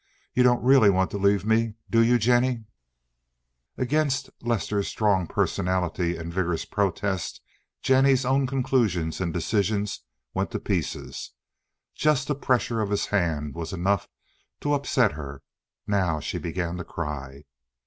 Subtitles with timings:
[0.33, 2.65] You don't really want to leave me, do you, Jennie?"
[3.77, 7.39] Against Lester's strong personality and vigorous protest
[7.83, 10.01] Jennie's own conclusions and decisions
[10.33, 11.33] went to pieces.
[11.93, 14.07] Just the pressure of his hand was enough
[14.61, 15.43] to upset her.
[15.85, 17.43] Now she began to cry.